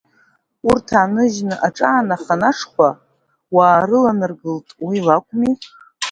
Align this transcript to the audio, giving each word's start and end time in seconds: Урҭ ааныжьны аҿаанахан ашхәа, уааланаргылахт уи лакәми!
Урҭ 0.69 0.87
ааныжьны 0.99 1.55
аҿаанахан 1.67 2.41
ашхәа, 2.49 2.89
уааланаргылахт 3.55 4.69
уи 4.85 4.97
лакәми! 5.07 5.51